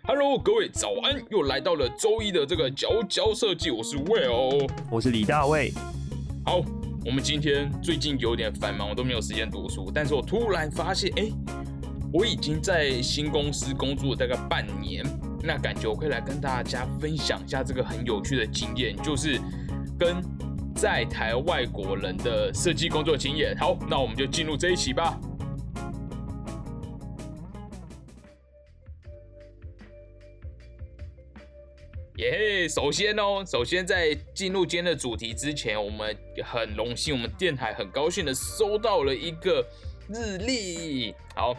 [0.00, 1.22] Hello，各位早安！
[1.30, 5.72] 又来到了周一的这个佼佼设计，我是 Will，我是李大卫。
[6.44, 6.60] 好，
[7.04, 9.92] 我们今天最近有点繁忙，我都没有时间读书。
[9.94, 11.30] 但是我突然发现，哎，
[12.12, 15.04] 我已经在新公司工作大概半年，
[15.40, 19.38] 那感觉我可以来跟大家分享一下这个很有趣的经验，就是
[19.96, 20.16] 跟
[20.74, 23.56] 在台外国人的设计工作经验。
[23.56, 25.16] 好，那我们就进入这一期吧。
[32.16, 32.68] 耶！
[32.68, 39.66] 首先哦，首先在进入今天的主题之前，我们很荣幸，我们电台很高兴的收到了一个
[40.08, 41.14] 日历。
[41.34, 41.56] 好，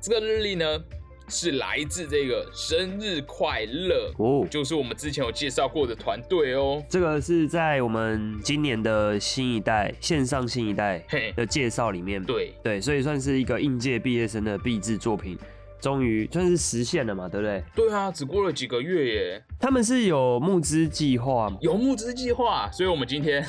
[0.00, 0.82] 这个日历呢
[1.28, 6.82] 是来自这个生日快乐哦，就是我们之前有介绍过的团队哦。
[6.88, 11.04] 这个是在我们今年的新一代线上新一代
[11.36, 15.38] 的介绍里面，对对，所以算是一个应届毕业生的毕制作品。
[15.82, 17.62] 终于算是实现了嘛，对不对？
[17.74, 19.44] 对啊，只过了几个月耶。
[19.58, 21.58] 他们是有募资计划吗？
[21.60, 23.44] 有募资计划，所以我们今天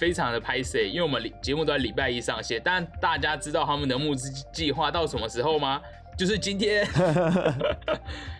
[0.00, 2.60] 非常的拍摄因为我们节目都在礼拜一上线。
[2.64, 5.80] 但大家知道他们的募资计划到什么时候吗？
[6.16, 6.86] 就是今天。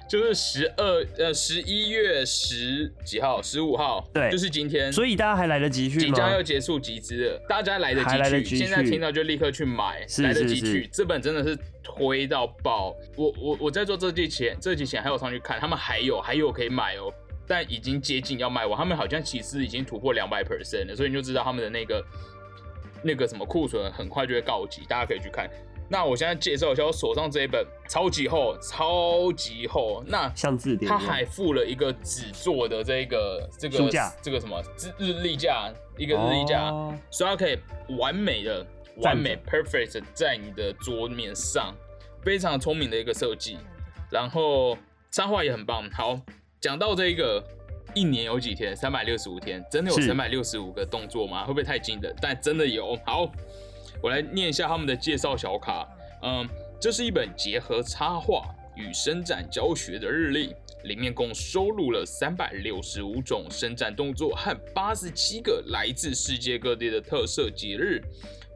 [0.09, 10.89] 就是十二呃十一月十几号十五号，对，就是今天，所以大家还来得及去即将要结束集资了，大家来得及去，现在听到就立刻去买，来得及去。
[10.93, 17.13] 这本真的是推到爆，我我我在做这季前，这季前还有上去看，他们还有还有可以买哦，
[17.45, 22.05] 但已经接近要卖完，他们好像其实已经突破两百 percent 了，所以你就知道他们的那个
[23.03, 25.51] 那个什么库存很快就会告急，大家可以去看。
[25.89, 33.89] 那我现在介绍一下我手上这一本超级厚、超级厚，那像字典，它还附了一个纸做的这个这个
[34.21, 34.61] 这个什么
[34.99, 36.71] 日历架，一个日历架，
[37.11, 37.57] 所以它可以
[37.99, 41.73] 完美的、完美 perfect 在你的桌面上，
[42.23, 43.57] 非常聪明的一个设计。
[44.11, 44.77] 然后
[45.13, 45.89] 插画也很棒。
[45.93, 46.21] 好，
[46.61, 47.43] 讲到这一个，
[47.95, 48.75] 一年有几天？
[48.75, 51.45] 三百六十五天，真的有三百六十五个动作吗？
[51.45, 52.13] 会不会太惊人？
[52.21, 52.99] 但真的有。
[53.05, 53.31] 好。
[54.03, 55.87] 我来念一下他们的介绍小卡。
[56.23, 56.49] 嗯，
[56.81, 68.03] 这是一本结合插画与伸展教学的日历，里面共收录了三百六十五种伸展动作和八十七个来自世界各地的特色节日。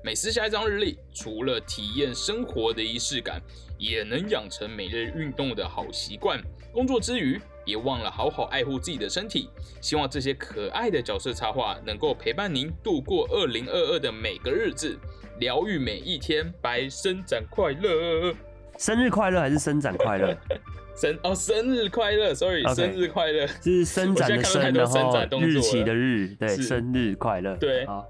[0.03, 3.39] 每撕下一张日历，除了体验生活的仪式感，
[3.77, 6.41] 也能养成每日运动的好习惯。
[6.73, 9.51] 工作之余，别忘了好好爱护自己的身体。
[9.83, 14.99] 希望这些可爱的角色插画能够陪伴您度过二零二二的每个日子。
[15.41, 18.35] 疗愈每一天，白生展快乐，
[18.79, 20.37] 生日快乐还是生展快乐？
[20.95, 28.05] 生哦，生日快乐，sorry，生日快乐是生展的伸，然后日期的日，对，生日快乐，对啊。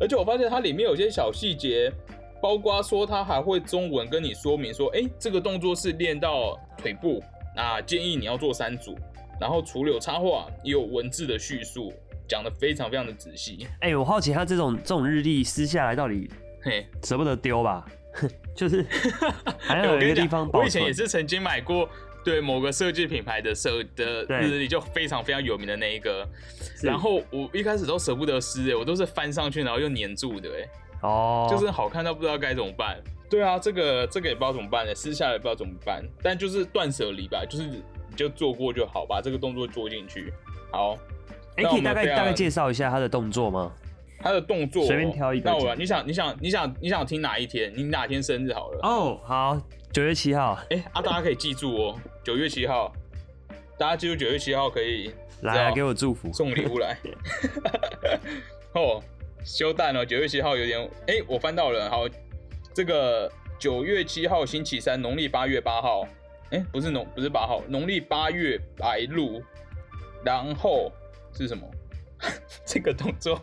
[0.00, 1.92] 而且我发现它里面有些小细节，
[2.40, 7.22] 包括说它还会中文跟你说明说，哎，这个动作是练到腿部，
[7.54, 8.96] 那建议你要做三组。
[9.38, 11.92] 然后除了有插画，也有文字的叙述，
[12.26, 13.66] 讲的非常非常的仔细。
[13.80, 16.30] 哎，我好奇他这种这种日历撕下来到底。
[16.64, 17.84] 嘿，舍不得丢吧？
[18.54, 18.84] 就是
[19.58, 21.88] 还有一个地方，我以前也是曾经买过，
[22.24, 26.26] 对某个设计品牌的设的日历，就非常非常有名的那一个。
[26.82, 30.68] 然后我一开始都舍不得撕，哎，我都是翻上去，然后又粘住的，哎，
[31.02, 32.96] 哦，就是好看到不知道该怎么办。
[33.28, 37.82] 对啊，这个这个也不知道怎么办呢，撕下来不知道怎么办，但就是断舍离吧，就是你
[38.14, 40.32] 就做过就好，把这个动作做进去。
[40.70, 40.96] 好，
[41.56, 43.72] 哎，可以大概大概介绍一下他的动作吗？
[44.24, 45.50] 他的动作随便挑一个。
[45.50, 47.70] 那我你想你想你想你想听哪一天？
[47.76, 48.80] 你哪天生日好了？
[48.82, 49.60] 哦，好，
[49.92, 50.58] 九月七号。
[50.70, 52.90] 哎啊，大家可以记住哦，九月七号，
[53.78, 56.96] 大家记住九月七号可以来给我祝福，送礼物来。
[58.72, 59.02] 哦，
[59.44, 62.08] 休蛋哦，九月七号有点哎，我翻到了，好，
[62.72, 66.08] 这个九月七号星期三，农历八月八号，
[66.50, 69.42] 哎，不是农不是八号，农历八月白露，
[70.24, 70.90] 然后
[71.34, 71.70] 是什么？
[72.64, 73.38] 这个动作。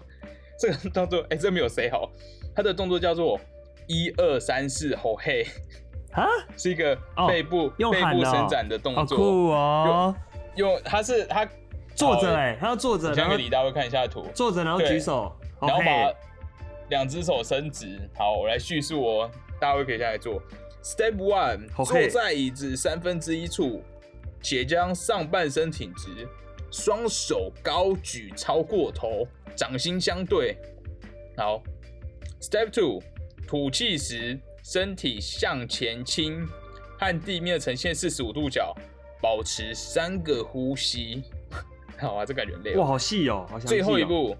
[0.61, 2.07] 这个动作，哎，这没有谁好。
[2.55, 3.39] 他的动作叫做
[3.87, 5.43] 一二三四吼嘿
[6.11, 6.95] 啊， 是一个
[7.27, 7.83] 背部背
[8.13, 10.15] 部伸展的动作，酷哦。
[10.55, 11.47] 用他是他
[11.95, 13.15] 坐着哎，他要坐着。
[13.15, 16.13] 讲给李大卫看一下图，坐着然后举手，然后把
[16.89, 17.99] 两只手伸直。
[18.15, 20.39] 好，我来叙述哦，大卫可以下来做。
[20.83, 23.81] Step one，坐在椅子三分之一处，
[24.41, 26.27] 且将上半身挺直，
[26.71, 29.27] 双手高举超过头。
[29.55, 30.57] 掌心相对，
[31.37, 31.61] 好。
[32.41, 32.99] Step two，
[33.45, 36.47] 吐气时身体向前倾，
[36.97, 38.75] 和地面呈现四十五度角，
[39.21, 41.21] 保持三个呼吸。
[41.99, 42.75] 好啊，这感觉累。
[42.75, 44.35] 哇，好细哦，好最后一步，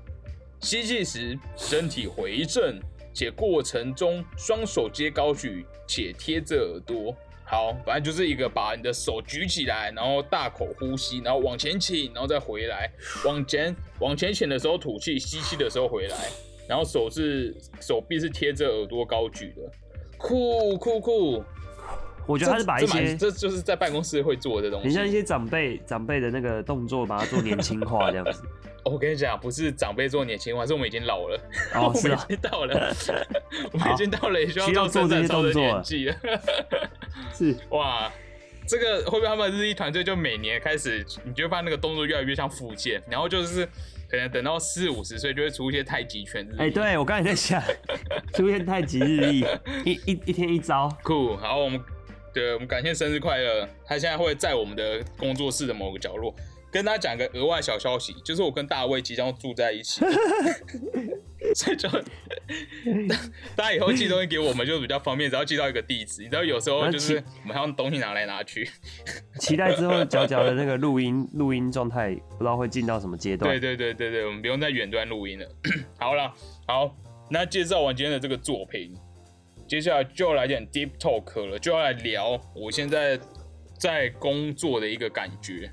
[0.62, 2.80] 吸气时身体回正，
[3.14, 7.16] 且过程中双手皆高举且贴着耳朵。
[7.52, 12.90] 好，反正就是一个把你的手举起来，然后大口呼吸，然后往前倾，然后再回来，
[13.26, 16.30] 往前往前倾的时候吐气，吸气的时候回来，
[16.66, 19.70] 然后手是手臂是贴着耳朵高举的，
[20.18, 21.44] 酷酷酷！
[22.26, 28.42] 我觉得他是把一些这就是在办公室会做的东西，你像一些长辈长辈的那个动作，把它做年轻化这样子。
[28.84, 31.40] 我跟你讲，不是长辈做年轻化，是我们已经老了，
[31.76, 32.96] 我们已经到了，
[33.72, 36.16] 我们已经到了也需要做这些动作的年纪了。
[37.34, 38.12] 是哇，
[38.68, 43.66] 这个会不会他们日一团队就每年开始，你就发现那个动作越来越像复健，然后就是
[44.10, 46.56] 可能等到四五十岁就会出一些太极拳日。
[46.58, 47.62] 哎，对我刚才在想，
[48.34, 49.40] 出现太极日历，
[49.86, 51.36] 一一一天一招，酷。
[51.38, 51.80] 好，我们
[52.34, 56.34] 对我们感谢生日快乐，他现在会在我们的工作室的某个角落。
[56.72, 60.00] 跟大家讲个额外小消息，就是我跟大卫即将住在一起，
[61.54, 61.90] 所以就
[63.56, 66.22] 大家以后寄东西给我们就比较方便，只要寄到一个地址。
[66.22, 68.70] 你知道有时候就是我们还要东西拿来拿去。
[69.40, 73.52] 期待之后角角的那个录音录音状态，不知道会进到什么阶段。
[73.52, 75.46] 对对对对对，我们不用在远端录音了。
[76.00, 76.34] 好了，
[76.66, 76.96] 好，
[77.30, 78.96] 那介绍完今天的这个作品，
[79.68, 83.20] 接下来就要来点 deep talk 了，就要来聊我现在
[83.78, 85.70] 在工作的一个感觉。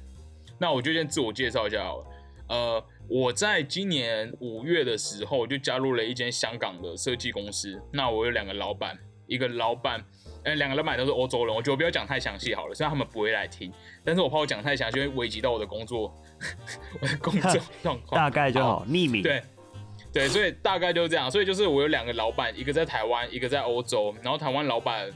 [0.59, 2.07] 那我就先自我介绍一下好了。
[2.49, 7.81] 呃，我在今年五月的时候就加入了一间香港的设计公司。
[7.93, 10.03] 那我有两个老板，一个老板，
[10.45, 11.55] 呃，两个老板都是欧洲人。
[11.55, 13.71] 我觉得不要讲太详细好了，虽然他们不会来听，
[14.03, 16.11] 但是我怕我讲太详细会危及到我的工作，
[17.03, 18.19] 我的工作 状况。
[18.19, 19.23] 大概就好，匿名。
[19.23, 19.43] 对，
[20.11, 21.31] 对，所以大概就是这样。
[21.31, 24.15] 所以就是我有两个老板，一个在台湾，一个在欧洲。
[24.23, 25.07] 然后台湾老板，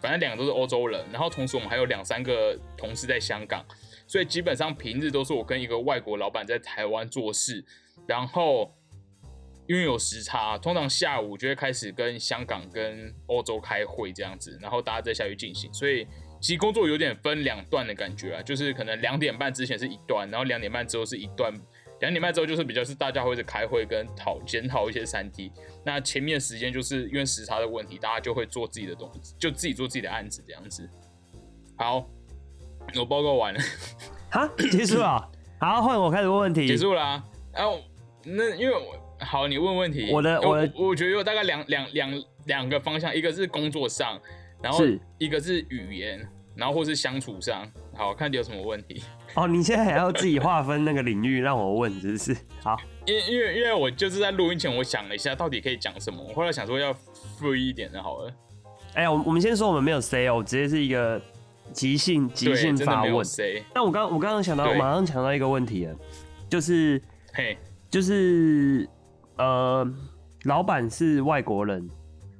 [0.00, 1.04] 反正两个都是欧洲人。
[1.10, 3.64] 然后同时我们还有两三个同事在香港。
[4.08, 7.62] 所以基本上平日都是我跟一个外国老板在台湾做事，
[8.06, 8.74] 然后
[9.66, 15.70] 因为有时差，通常下午就会开始跟香港跟欧洲开会这样子，然后大家再下去进行。
[15.74, 16.06] 所以
[16.40, 21.52] 其实工作有点分两段的感觉啊，就是可能两点半之前是一段，然后两点半之后是一段，
[22.00, 25.52] 两点半之后就是比较是大家会在开会跟讨检讨一些三 D。
[25.84, 30.88] 那前面时间就是因为时差的问题，大家就会做自己的东西，就自己做自己的案子这样子。
[31.76, 32.08] 好。
[32.96, 33.60] 我报告完了，
[34.30, 35.28] 哈，结束了。
[35.60, 36.66] 好，换我开始问问题。
[36.66, 37.22] 结束了。
[37.52, 37.80] 然后
[38.24, 40.10] 那因为我好，你问问题。
[40.12, 44.20] 我的我我觉得有大概两两两两个方向，一个是工作上，
[44.62, 44.84] 然后
[45.18, 47.68] 一个是语言，然后或是相处上。
[47.96, 49.02] 好看你有什么问题？
[49.34, 52.36] 哦，你现在还要自己划分那个领域让我问，是不是？
[52.62, 56.22] 好，因因为因为我就是在录音前我想了一下，到底可以讲什么。
[56.28, 56.94] 我后来想说要
[57.40, 58.32] free 一点的，好了。
[58.94, 61.20] 哎呀，我我们先说我们没有 say 哦，直接是一个。
[61.72, 63.26] 即兴即兴发问，
[63.72, 65.96] 但我刚我刚刚想到，马上想到一个问题了，
[66.48, 67.00] 就是
[67.32, 67.56] 嘿，
[67.90, 68.88] 就是
[69.36, 69.86] 呃，
[70.44, 71.88] 老板是外国人，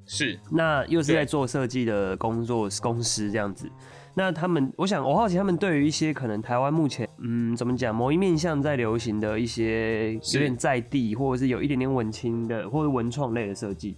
[0.06, 3.70] 是，那又是在做设计的工作公司这样子，
[4.14, 13.96] 那他们，我想我好奇他们对于一些可能台湾目前嗯怎么讲，某一面向在流行的一些有点在地或者是有一点点文青的或者文创类的设计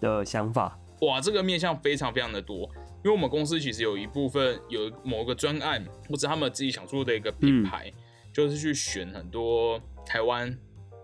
[0.00, 2.68] 的想法，哇，这个面向非常非常的多。
[3.06, 7.88] 因为我们公司其实有一部分有某个专案，或者他们自己想做的一个品牌，
[8.32, 10.52] 就是去选很多台湾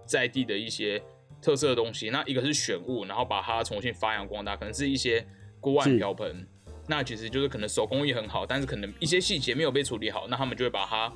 [0.04, 1.00] 在地的一些
[1.40, 2.10] 特色的东西。
[2.10, 5.24] 那一个是选物，然后把它重新发扬光大，可能是一些
[5.60, 6.44] 锅碗瓢盆。
[6.88, 11.12] 那其实就是可能手工艺很好，但是可能一些细节没有被处理好，那他们就会把它。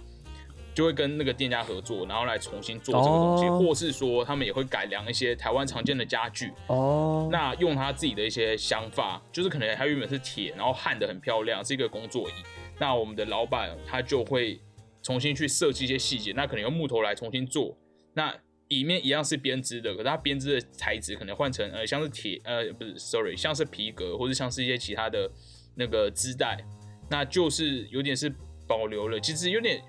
[0.76, 6.52] 就会跟那个店家合作，然后来重新做这个东西，或是说他们也会改良一些台湾常见的家具。
[6.66, 12.32] 哦，那用他自己的一些想法，就是可能他原本是铁，然后焊的很漂亮，是一个工作椅。
[12.78, 14.60] 那我们的老板他就会
[15.02, 17.74] 重新去设计一些细节，那可能用木头来重新做。
[18.12, 18.34] 那
[18.68, 25.30] 里面一样是编织的，可是它编织的材质可能换成呃像是铁呃不是，sorry，像是皮革或者像是一些其他的
[25.74, 26.62] 那个织带，
[27.08, 28.30] 那就是有点是
[28.68, 29.80] 保留了，其实有点。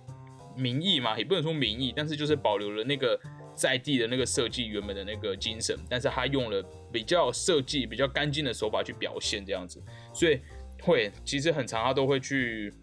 [0.57, 3.19] 名义嘛，也不能说名义，但是就是保留了那个
[3.53, 9.81] 在地的那个设计原本的那个精神，但是他用了比较设计比较干净的手法去表现这样子，
[10.13, 10.39] 所以
[10.81, 12.73] 会其实很长，他都会去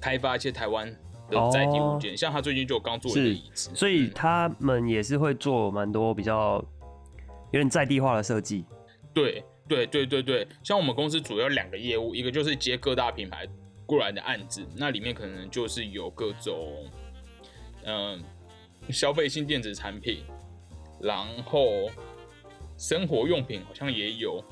[0.00, 0.88] 开发一些台湾
[1.30, 6.64] 的在地物件，像他最近就刚做了一个椅子，所以他们也是会做蛮多比较
[7.52, 8.64] 有点在地化的设计。
[9.12, 13.46] 对对对对对，像我们公司主要两个业务，一个就是接各大品牌。
[13.88, 16.84] 过来的案子，那里面可能就是有各种，
[17.86, 18.22] 嗯，
[18.90, 20.22] 消费性电子产品，
[21.00, 21.88] 然后
[22.76, 24.44] 生活用品好像也有。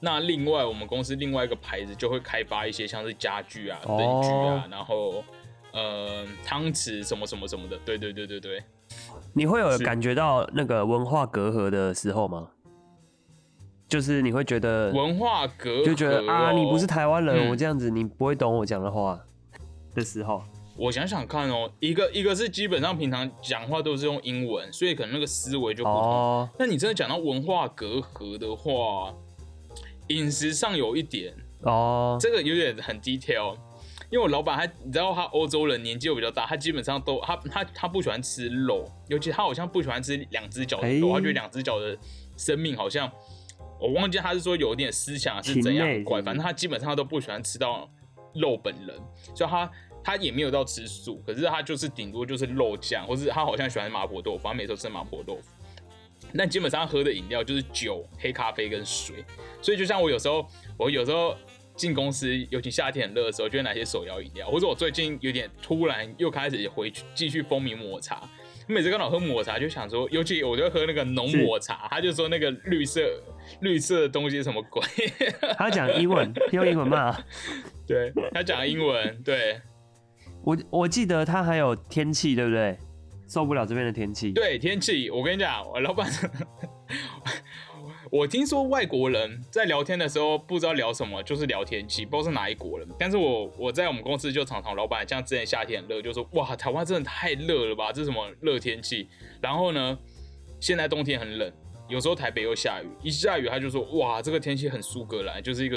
[0.00, 5.22] 那另外，我们公司另外一个牌子就会开发一些像是家具啊、灯具啊，然后
[5.72, 7.78] 呃汤匙什么什么什么的。
[7.84, 8.60] 对对对对对。
[9.32, 12.50] 你会有感觉到那个文化隔阂的时候吗？
[13.88, 19.18] 就是你会觉得文化隔就觉得啊，你不是台湾人，我这样子你不会懂我讲的话
[19.94, 20.42] 的时候。
[20.76, 26.48] 我想想看哦，一个一个是基本上平常讲话都是用英文，所以可能那个思维就不同。
[26.58, 29.12] 那你真的讲到文化隔阂的话，
[30.08, 33.56] 饮食上有一点哦，这个有点很 detail。
[34.10, 41.98] 因为我老板他，你知道他欧洲人年纪又比较大，他基本上都他他他不喜欢吃肉，尤其他好像不喜欢吃两只脚的肉，他觉得两只脚的
[42.36, 43.10] 生命好像
[43.80, 47.90] 我忘记他是说有点思想是怎样怪，反正他基本上都不喜欢吃到
[48.34, 48.96] 肉本人，
[49.34, 49.70] 所以他。
[50.00, 55.42] 他也没有到吃素，可是他就是顶多就是肉酱，或是他好像喜欢麻婆豆腐，他每次都吃麻婆豆腐。
[56.34, 59.16] 但基本上喝的饮料就是酒、黑咖啡跟水。
[59.60, 61.36] 所以就像我有时候，我有时候
[61.76, 68.26] 进公司，尤其夏天很热的时候，就会拿些手摇饮料，或者我最近有点突然又开始回去继续风靡抹茶。
[68.66, 73.02] 每次看到喝抹茶，就想说，尤其我就喝那个浓抹茶，他就说那个绿色
[73.60, 74.82] 绿色的东西什么鬼？
[75.56, 77.16] 他讲英文，用英文骂。
[77.86, 79.60] 对他讲英文，对。
[80.44, 82.78] 我我记得他还有天气，对不对？
[83.28, 84.32] 受不了这边的天气。
[84.32, 86.10] 对天气，我跟你讲，我老板，
[88.10, 92.88] 我听说外国人在聊天的时候不知道聊什么，就是聊天气，不知道是哪一国人。
[92.98, 99.08] 但是我我在我们公司就常常老板像之前夏天很热，就说哇，台湾真的太热了吧，这是什么热天气？
[99.42, 99.98] 然后呢，
[100.58, 101.52] 现在冬天很冷，
[101.88, 105.76] 有时候台北又下雨，一下雨他就说哇，这个天气很苏格兰，就是一个。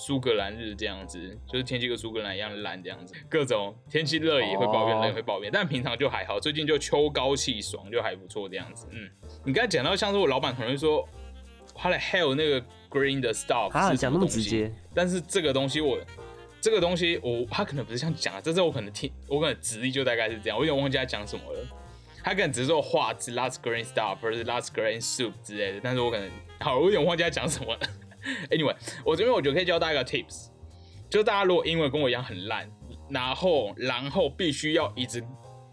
[0.00, 6.38] 苏格兰日这样子，就是天气跟苏格兰一样烂这样子，各种天气热也会抱怨，冷也会抱怨，但平常就还好。
[6.38, 8.86] 最近就秋高气爽，就还不错这样子。
[8.92, 9.10] 嗯，
[9.44, 11.04] 你刚才讲到像是我老板可能会说，
[11.74, 15.98] 他的 hell 那个 green 的 stuff，他讲那么直接，但是这个东西我，
[16.60, 21.66] 这个东西我他可能不是这样讲，这是我可能听，我可能直译就大概是这样，我有点忘记他讲什么了。
[22.28, 26.30] 他可能只是说画质 last green stuff 或者是 last green soup 之类的，但是我可能
[26.60, 27.80] 好，我有点忘记他讲什么了。
[28.50, 30.48] Anyway，我这边我觉得可以教大家一个 tips，
[31.08, 32.70] 就是大家如果英文跟我一样很烂，
[33.08, 35.24] 然后然后必须要一直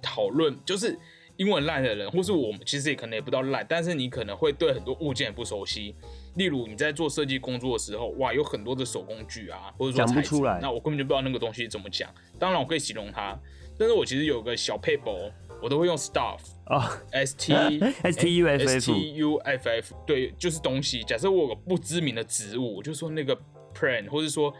[0.01, 0.97] 讨论，就是
[1.35, 5.93] 英文烂的人，或是我们其实也可能也不知道烂，但是你可能会对很多物件不熟悉。
[6.35, 12.09] 例如你在做设计工作的时候，哇，有很多的手工具啊，或者说讲不出来，那我根本就不知道那个东西怎么讲。
[12.39, 13.37] 当然我可以形容它，
[13.77, 15.29] 但是我其实有个小 paper，
[15.61, 17.53] 我都会用 stuff 啊，s t
[18.03, 21.03] s t u f f t u f f，对，就是东西。
[21.03, 23.35] 假设我有个不知名的植物，我就说那个
[23.73, 24.53] plant，或者说，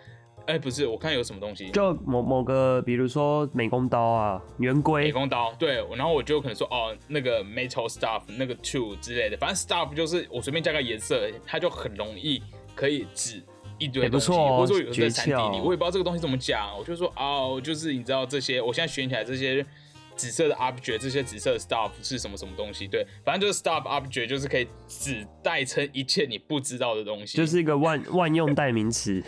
[0.48, 12.42] 哎，不是，我看有什么东西，就某某个，比如说美工刀啊，圆规，美工刀，对，然后我就可能说，哦，那个 metal stuff，那个 tool 之类的，反正 stuff 就是我随便加个颜色，它就很容易
[12.74, 13.44] 可以指
[13.78, 19.66] 一堆东西，或者说有在产地里，我也不知道这个东西怎么讲，我就说，哦，就是你知道这些，我现在选起来这些。
[20.16, 22.88] 紫色的 object，这些紫色的 stuff 是什么什么东西？
[22.88, 29.24] 对，反正就是 stuff object，就是可以指代称一切你不知道的东西，就是一个万 万用代名词。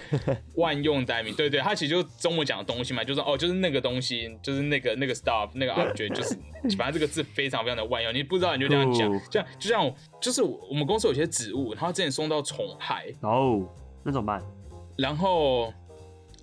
[0.56, 6.36] 万用代名，对对，它其实就中文讲的东西嘛，就是哦，就是那个东西，就是那个那个 stuff，那个 object，就是
[6.78, 13.68] 反正这个字非常非常的万用，你不知道你就这样讲，像就像就是我们公司有些植物，然后之前送到宠海，哦，
[14.04, 14.42] 那怎么办？
[14.98, 15.74] 然后。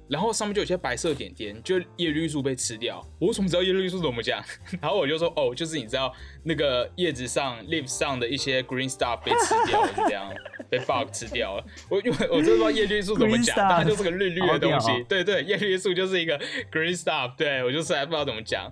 [0.09, 3.05] 然后上面就有些白色点点，就叶绿素被吃掉。
[3.19, 4.43] 我怎么知道叶绿素怎么讲？
[4.81, 10.33] 然后我就说，哦，就是你知道那个叶子上、leaf 上的一些 green stuff 被吃掉了，是这样，
[10.69, 11.65] 被 bug 吃掉了。
[11.89, 14.91] 我因为我真不知道叶绿素怎么讲，它就是个绿绿的东西。
[15.09, 16.39] 对对，叶绿素就是一个
[16.71, 17.35] green stuff。
[17.37, 18.71] 对我就是还不知道怎么讲。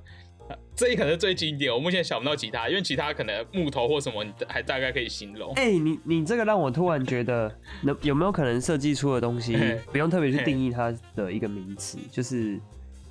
[0.83, 5.55] 这一可能是最经典，我目前想不到其他，因为其他可能木头或什么，你还大概可以形容。
[5.55, 9.57] 哎，你你这个让我突然觉得，那有没有可能设计出的东西
[9.93, 12.59] 不用特别去定义它的一个名词，就是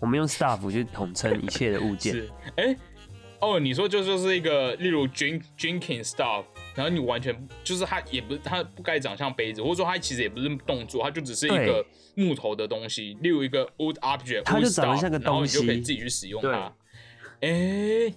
[0.01, 2.11] 我们用 stuff 去统称一切的物件。
[2.11, 2.75] 是，哎，
[3.39, 6.43] 哦，你说就就是一个，例如 drink drinking stuff，
[6.75, 11.85] 然后你完全就是它也不是它不该长像杯子，或者说它其实也不是动作，它就只是一个
[12.15, 16.69] 木头的东西，例如一个 wood object，它就长得像个东西，然后你就可以自己去使用它。
[17.41, 18.13] 哎，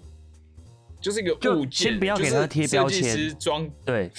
[1.00, 4.10] 就是一个物件，先不要给他贴标签，装对，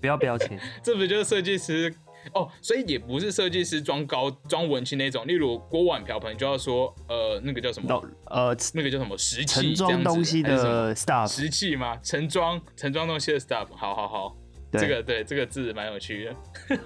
[0.00, 1.92] 不要标签， 这不就是设计师
[2.34, 2.48] 哦？
[2.60, 11.98] 所以也不是设计师装高装文青那种，例如锅碗瓢盆就要说呃那个叫什么呃那个叫什么石器装东西的 stuff 石器吗？
[12.02, 14.36] 盛装盛装东西的 stuff，好好好，
[14.72, 16.36] 这个对这个字蛮有趣的。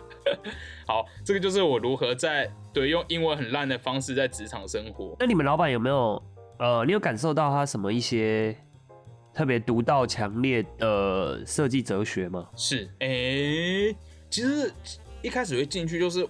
[0.87, 5.17] 好，这个就是我如何在对用英文很烂的方式在职场生活。
[5.19, 6.23] 那你们老板有没有？
[6.59, 8.57] 呃，你有感受到他什么一些
[9.33, 12.49] 特别独到、强烈的设计哲学吗？
[12.57, 13.09] 是，哎，
[14.31, 14.73] 其实
[15.21, 16.27] 一开始会进去就是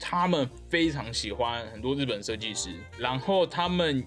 [0.00, 4.04] 他们非常喜欢很多日本设计师，然后他们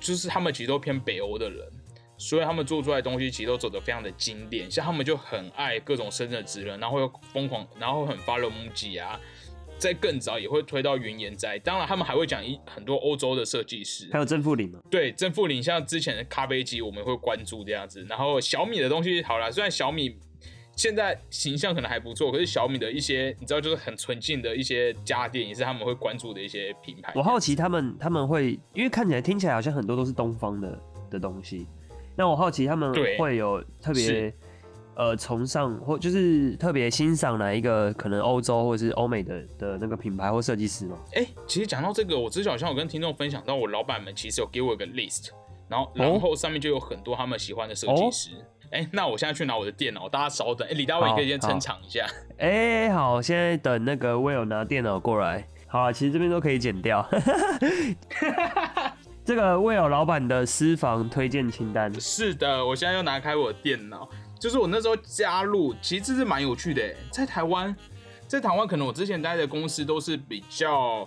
[0.00, 1.64] 就是他们其实都偏北欧的人，
[2.18, 4.68] 所以他们做出来的东西其实都走得非常的经典。
[4.68, 9.18] 像他们就很爱各种生的职人，然后又疯狂，然后很发热木吉啊。
[9.82, 14.78] 在更早也会推到云岩在，当然他们还会讲一很多欧洲的设计师，还有正负零吗？
[14.88, 18.06] 对，正负零像之前的咖啡机，我们会关注这样子。
[18.08, 20.16] 然后小米的东西好了，虽然小米
[20.76, 27.12] 现在形象可能还不错，可是小米的一些你知道就是很纯净的一些家电，也是他们会关注的一些品牌。
[27.16, 31.66] 我好奇他们他们会，因为看起来听起来好像很多都是东方的的东西，
[32.16, 34.32] 那我好奇他们会有特别。
[34.94, 40.98] 呃，崇尚或就是特别欣赏哪一个可能欧洲或者是欧美的的那个品牌或设计师吗？
[41.14, 45.30] 哎，其实讲到这个，我之前好像有跟听众分享到，我老板们其实有给我一个 list，
[45.68, 48.30] 然后然后上面就有很多他们喜欢的设计师。
[48.70, 50.66] 哎，那我现在去拿我的电脑，大家稍等。
[50.66, 52.06] 哎，李大卫，你可以先撑场一下。
[52.38, 55.46] 哎，好，现在等那个 Will 拿电脑过来。
[55.66, 57.06] 好，其实这边都可以剪掉。
[59.24, 61.92] 这个 Will 老板的私房推荐清单。
[62.00, 64.08] 是的，我现在要拿开我的电脑。
[64.42, 66.92] 就是我那时候加入，其实这是蛮有趣的。
[67.12, 67.72] 在台湾，
[68.26, 71.06] 在台湾可能我之前待的公司都是比较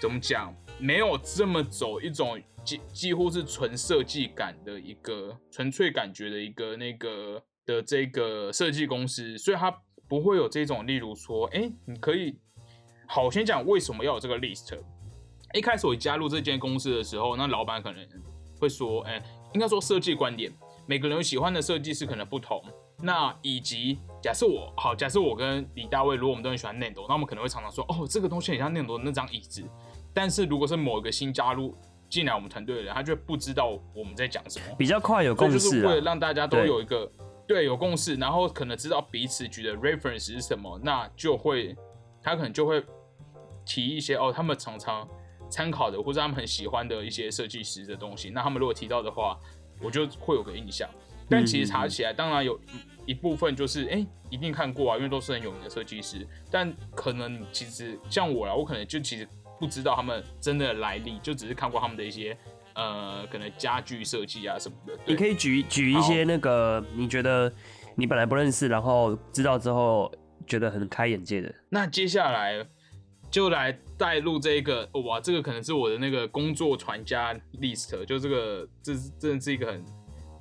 [0.00, 12.38] 怎么讲，没有这么走一种几几乎是纯设计感的一个纯粹感觉的一个那个的这个设计公司，所以它不会有这种，例如说，哎，你可以
[13.08, 14.78] 好，我先讲为什么要有这个 list。
[15.52, 18.06] 一开始我加入这间公司的时候，那老板可能
[18.60, 19.20] 会说，哎，
[19.52, 20.52] 应该说设计观点。
[20.88, 22.64] 每个人喜欢的设计师可能不同，
[23.02, 29.62] 那以及假设我好，假设我跟李大卫，如果我们都很喜欢 Nando，那我们可能会常常说，哦，这个东西很像 Nando 那张椅子。
[30.14, 31.76] 但是如果是某一个新加入
[32.08, 34.64] 进来我们团队的人，他就不知道我们在讲什么。
[34.78, 37.06] 比较快有共识，就是为了让大家都有一个
[37.46, 41.76] 对有共识，然后可能知道彼此举的 reference 是什么，那就会
[42.22, 42.82] 他可能就会
[43.66, 45.06] 提一些哦，他们常常
[45.50, 48.30] 参考的或者他们很喜欢的一些设计师的东西。
[48.30, 49.38] 那他们如果提到的话。
[49.82, 50.88] 我就会有个印象，
[51.28, 52.58] 但其实查起来，当然有
[53.06, 56.26] 一部分就是哎，一定看过啊，因为都是很有名的设计师。
[56.50, 59.26] 但可能其实像我啦，我可能就其实
[59.58, 62.36] 不知道他们真的来历，就只是看过他们的一些
[62.74, 64.98] 呃，可能家具设计啊什么的。
[65.06, 67.52] 你可以举举一些那个你觉得
[67.94, 70.12] 你本来不认识，然后知道之后
[70.46, 71.52] 觉得很开眼界的。
[71.70, 72.64] 那接下来
[73.30, 73.78] 就来。
[73.98, 79.84] 带入这个哇，这个可能是我的那个工作传家 list，就这个，这真的是一个很，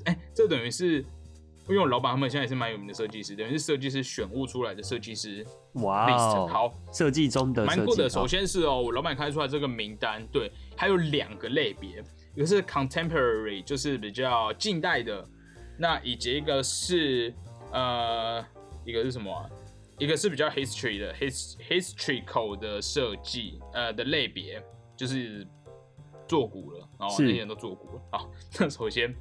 [0.05, 0.99] 哎，这等于是，
[1.67, 6.05] 因为我老板他们现在也是蛮有名的设计师，等于是设计师选物出来的设计师哇
[6.45, 8.07] 好，设计中的蛮酷的。
[8.07, 12.03] 首先是哦，我老板开出来这个名单，对，还有两个类别，
[12.35, 15.27] 一个是 contemporary，就是比较近代的，
[15.79, 17.33] 那以及一个是
[17.71, 18.45] 呃，
[18.85, 19.49] 一个是什么？
[19.99, 24.61] 一个是比较 history 的 his historical 的设计，呃的类别，
[24.95, 25.45] 就是
[26.27, 28.01] 做古了，然后那些人都做古了。
[28.11, 29.11] 好， 那首先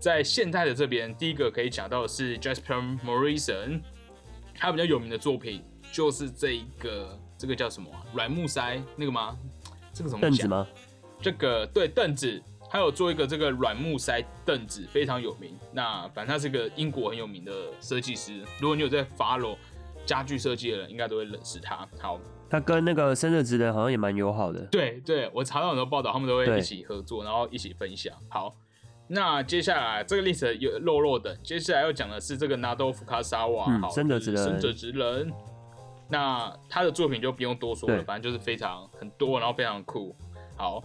[0.00, 3.80] 在现代的这边，第一个可以讲到的是 Jasper Morrison，
[4.56, 7.88] 他比较有名的作品就是这一个，这个叫什么？
[8.12, 9.38] 软木塞那个吗？
[9.92, 10.66] 这个怎么凳子吗？
[11.20, 15.56] 这个对凳子，还有做一个这个软木塞凳子非常有名。
[15.72, 19.56] 那反正他是个英国很有名的设计师，如果你有在 follow。
[20.06, 21.86] 家具设计的人应该都会认识他。
[21.98, 24.60] 好，他跟那个生日职人好像也蛮友好的。
[24.66, 28.14] 对对，我查到很多报道，他们都会一起合作，然后一起分享。
[28.28, 28.54] 好，
[29.08, 35.32] 那接下来这个例子有弱弱的，接下来要讲的是这个纳多福卡沙瓦，好，生者职人，生者职人。
[36.08, 40.14] 那他的作品就不用多说了，反正就是非常很多，然后非常酷。
[40.56, 40.82] 好，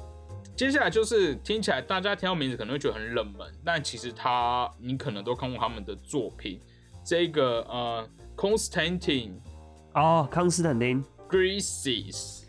[0.55, 6.60] 接下来就是听起来大家听到名字可能会觉得很冷门，但其实他你可能都看过他们的作品。
[7.03, 8.10] 这个呃。
[8.39, 9.34] Constantine，
[9.93, 12.43] 哦，康斯坦丁，Greases，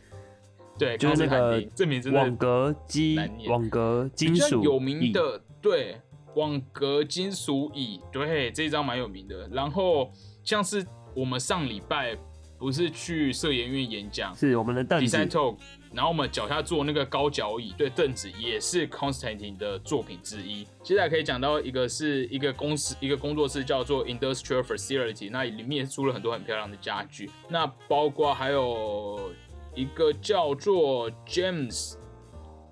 [0.78, 6.00] 对，就是那个这名字网格机网格金属有名的，对，
[6.36, 9.48] 网格金属椅，对，这一张蛮有名的。
[9.48, 10.12] 然后
[10.44, 12.16] 像是我们上礼拜
[12.56, 15.16] 不是去社研院演讲，是我们的邓子。
[15.92, 20.64] 然后我们脚下坐那个高脚椅，对，凳子也是 Constantine 的作品之一。
[20.82, 27.30] 接下来可以讲到一个是一个公司，一个工作室叫做 Industrial Facility，那里面也出了很多很漂亮的家具。
[27.48, 29.32] 那包括还有
[29.74, 31.94] 一个叫做 James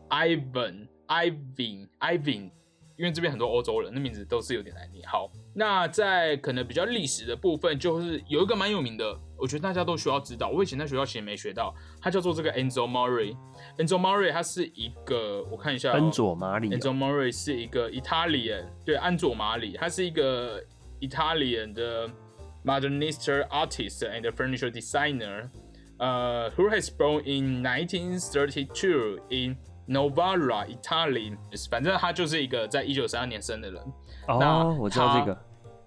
[0.08, 2.50] Ivan Ivan Ivan，
[2.98, 5.08] 因为这边很多欧洲人，那名字都是有点难念。
[5.08, 9.16] 好，那在可能比较历史的部分，就是有一个蛮有名的。
[9.36, 13.36] 我觉得大家都需要知道，我以前在学校其实没学到，它叫做这个 Enzo Mori。
[13.78, 16.68] Enzo Mori 它是一个，我看一下，安佐马里。
[16.70, 20.60] Enzo Mori 是一个 Italian，对，安佐马里，他是一个
[21.00, 22.10] Italian 的
[22.64, 25.48] modernist artist and furniture designer，
[25.98, 29.56] 呃，who has born in 1932 in
[29.88, 31.36] Novara Italy，
[31.70, 33.82] 反正他就是一个在一九三二年生的人。
[34.28, 35.36] 哦，我知道这个。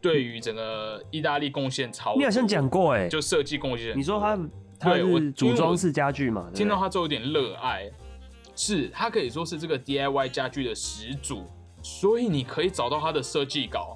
[0.01, 3.95] 对于整个意大利贡献超，你好像讲过哎，就设计贡献。
[3.95, 4.35] 你说他
[4.79, 6.49] 他是组装式家具嘛？
[6.55, 7.87] 听到他就有点热爱，
[8.55, 11.45] 是他可以说是这个 DIY 家具的始祖，
[11.83, 13.95] 所以你可以找到他的设计稿，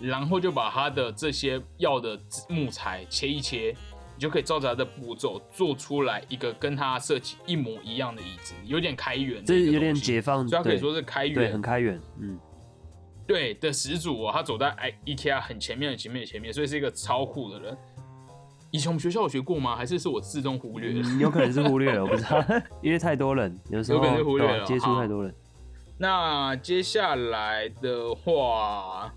[0.00, 2.18] 然后就把他的这些要的
[2.48, 3.76] 木材切一切。
[4.16, 12.38] 你就可以照着他的步骤做出来一个跟他设计一模一样的椅子，有点开源，这有点解放，所以可以说是开源，很开源，嗯，
[13.26, 17.76] 对的始祖哦，他走在哎 IKEA 很前面、很前面、前面，所以是一个超酷的人。
[18.70, 19.76] 以前我们学校有学过吗？
[19.76, 20.92] 还是是我自动忽略？
[21.20, 22.42] 有可能是忽略了，我不知道，
[22.82, 25.34] 因为太多人，有时候可能是忽略了，接触太多人。
[25.98, 29.14] 那接下来的话，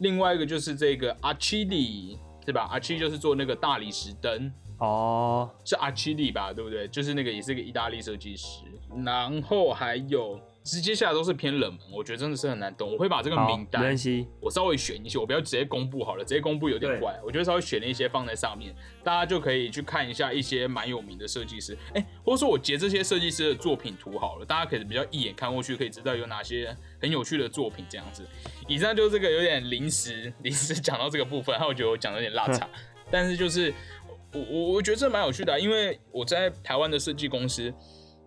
[0.00, 2.18] 另外一个就是这个阿奇里。
[2.50, 2.68] 对吧？
[2.70, 6.52] 阿奇就是做那个大理石灯哦，是阿奇里吧？
[6.52, 6.88] 对不对？
[6.88, 8.64] 就是那个也是个意大利设计师。
[9.04, 12.92] 然后还有，直接下来都是偏冷门，我觉得真的是很难懂。
[12.92, 17.18] 我会把这个名单，没关系，我稍微选一些，我不要直接公布好了，直接公布有点怪。
[17.24, 21.76] 我觉得稍微选了一些放在上面，大家就可以去看一下一些蛮有名的设计师。
[21.94, 28.26] 哎，或者说我截这些设计师的作品图好了，大家可以比较一眼看过去，可以知道有哪些很有趣的作品这样子。
[28.68, 32.68] 以上就是这个有点临时临时讲到这个部分，然后我觉得我讲的有点拉差，
[33.10, 33.72] 但是就是
[34.32, 37.72] 我我我觉得这蛮有趣的，因为我在台湾的设计公司，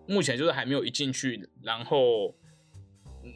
[0.06, 2.34] 目前就是还没有一进去，然后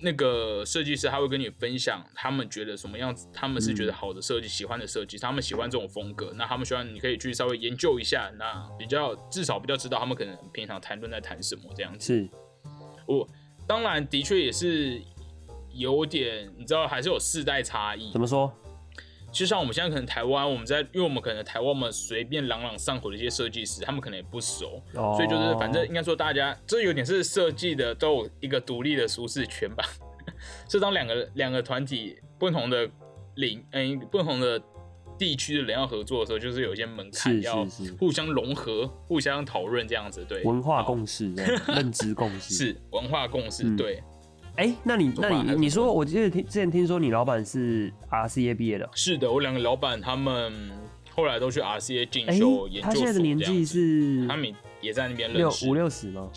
[0.03, 12.15] 那个设计师他会跟你分享他们觉得什么样子，他们是觉得好的设计，喜欢的设计，他们喜欢这种风格，那他们希望你可以去稍微研究一下，那比较至少比较知道他们可能平常谈论在谈什么这样子。
[12.15, 12.29] 是，
[13.07, 13.29] 我
[13.67, 15.01] 当然的确也是。
[15.75, 18.11] 有点，你知道还是有世代差异。
[18.11, 18.53] 怎么说？
[19.39, 29.85] 就像我们现在可能台湾，我们在，因为我们可能台湾，我们随便朗朗上口的一些设计师，他们可能也不熟，所以就是反正应该说大家这有点是设计的都有一个独立的舒适圈吧。
[30.69, 32.91] 是当两个两个团体不同的
[33.37, 34.61] 领，嗯，不同的
[35.17, 37.65] 地区的人要合作的时候，就是有一些门槛要
[37.97, 40.25] 互相融合、互相讨论这样子。
[40.29, 41.33] 对，文化共识、
[41.69, 44.03] 认知共识 是文化共识，对。
[44.59, 48.91] 哎，那你那你你说，我记得听之前听说你老板是 RCA 毕业的。
[48.93, 50.53] 是的，我两个老板他们
[51.15, 54.27] 后来都去 RCA 进修研究他现在的年纪是？
[54.27, 56.29] 他们也在那边认识五六十吗？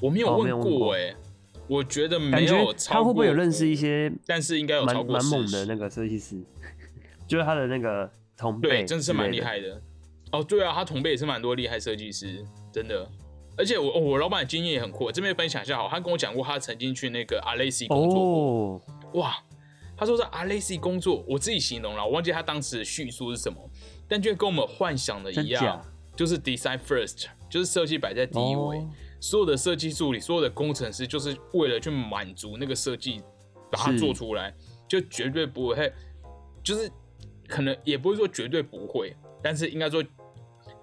[0.00, 1.14] 我没有问过哎，
[1.68, 2.72] 我觉得没有。
[2.88, 4.12] 他会不会有认识一些？
[4.26, 6.42] 但是应该有超过蛮猛的那个设计师，
[7.28, 9.80] 就是他的那个同辈，对，真的是蛮厉害的。
[10.32, 13.08] 哦，对啊，他同辈也是蛮多厉害设计师，真的。
[13.60, 18.18] 而且我我老板的经验也很酷，这边分享一下好，他跟我讲过他曾经去那个阿雷西工作
[19.12, 19.36] 过，哇，
[19.94, 23.58] 他说在阿雷西工作，我自己形容了，我忘记他当时的叙述是什么，
[24.08, 25.84] 但就跟我们幻想的一样，
[26.16, 28.82] 就是 design first，就是设计摆在第一位，
[29.20, 33.20] 所有的设计助理，所有的工程师，就是为了去满足那个设计，
[33.70, 34.54] 把它做出来，
[34.88, 35.92] 就绝对不会，
[36.64, 36.90] 就是
[37.46, 40.02] 可能也不会说绝对不会，但是应该说。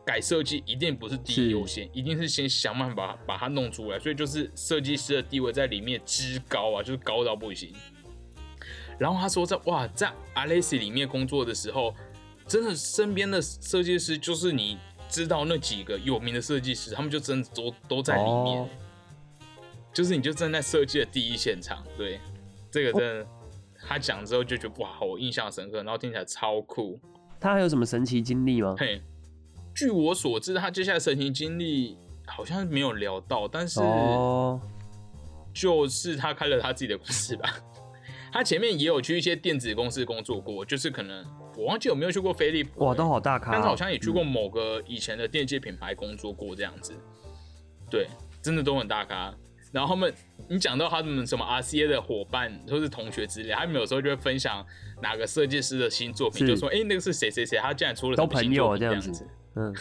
[0.08, 4.00] 改设计一定不是第一优先，一定是先想办法把它弄出来。
[4.00, 7.76] 所以就是设计师的地位在里面之高啊，就是高到不行。
[8.98, 11.94] 然后他说在哇，在 Alice 里面工作的时候，
[12.48, 14.78] 真的身边的设计师就是你
[15.10, 18.70] 知道那几个有名的设计师，他们就真的都都在里面，
[19.94, 21.84] 就是你就站在设计的第一现场。
[21.98, 22.22] 对，
[22.72, 23.28] 这个真的
[23.86, 26.98] 他讲之后就觉得哇，我印象深刻，然后听起来超酷。
[27.42, 28.74] 他还有什么神奇经历吗？
[28.80, 29.02] 嘿。
[29.78, 33.80] 据我所知，他接下来神情经历好像没有聊到，但是
[35.54, 37.48] 就是他开了他自己的公司吧。
[38.34, 41.24] 他前面也有去一些电子公司工作过，就是可能
[41.56, 43.52] 我忘记有没有去过飞利浦，哇，都好大咖。
[43.52, 46.92] 但是好像也去过某个以前的电器品牌工作过这样子。
[47.88, 48.08] 对，
[48.42, 49.32] 真的都很大咖。
[49.72, 50.12] 然后他们，
[50.50, 54.66] 你讲到他们什么 RCA 的伙伴或是同学之类，他们有时候就会分享
[55.04, 59.76] 哪个设计师的新作品，就说：“哎，那个是谁谁谁，他竟然出了什么新作品这样子。”嗯，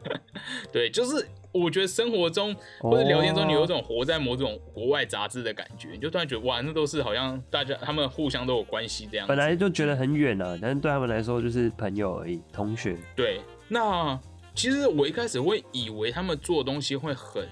[0.70, 9.26] 对，就是我觉得生活中或者聊天中，你有种活在某种国外杂志的感觉，你就突然觉得哇，那都是好像大家他们互相都有关系这样。
[9.26, 12.96] 本来就觉得很远啊，但是对他们来说就是朋友而已，同学。
[13.16, 14.20] 对，那
[14.54, 17.48] 其实我一开始会以为他们做的东西会很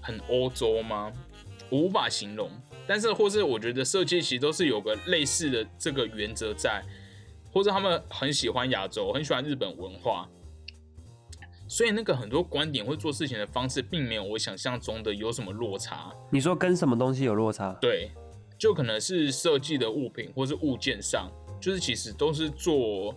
[0.00, 1.10] 很欧洲吗？
[1.70, 2.48] 我无法形容，
[2.86, 6.82] 但是或是我觉得设计其实都是有个类似的这个原则在，
[7.50, 10.28] 或者他们很喜欢亚洲，很喜欢日本文化。
[11.74, 16.12] 所以那个很多观点或做事情的方式，并没有我想象中的有什么落差。
[16.30, 17.76] 你说跟什么东西有落差？
[17.80, 18.12] 对，
[18.56, 21.28] 就可能是设计的物品或是物件上，
[21.60, 23.12] 就是其实都是做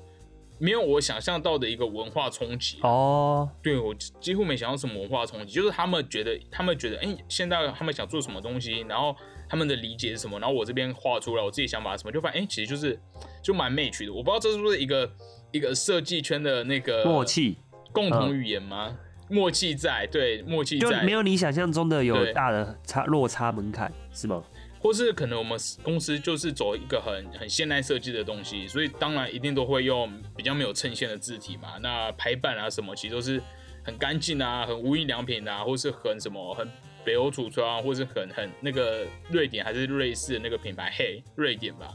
[0.58, 3.48] 没有我想象到的一个文化冲击哦。
[3.62, 9.16] 对我几乎没想到什么文化冲击，就是他们觉得他们觉得，哎，现在他们想做什么东西，然后
[9.48, 13.00] 他们的理解是什么，然后我这边画出来我自己想法什么，就发现，哎，其实就是
[13.44, 14.12] 就蛮媚趣的。
[14.12, 15.08] 我不知道这是不是一个
[15.52, 17.60] 一个设计圈的那个默契
[17.92, 18.96] 共同语言吗？
[19.30, 24.44] 默契在，对，默契在，没有你想象中的有大的差落差门槛，是吗？
[24.80, 31.78] 或是可能我们公司就是走一个很很现代设计的东西，所以当然一定都会用比较没有衬线的字体嘛。
[31.82, 33.42] 那排版啊什么，其实都是
[33.84, 36.66] 很干净啊，很无印良品啊，或是很什么很
[37.04, 41.90] 北欧橱窗，或是很很那个瑞典还是瑞士的那个品牌，嘿，瑞典吧。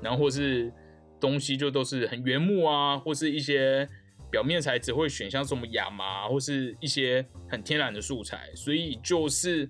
[0.00, 0.72] 然后或是
[1.18, 3.86] 东西就都是很原木啊，或是一些
[4.30, 9.68] 表面材质会选像什么亚麻，或是一些很天然的素材，所以就是。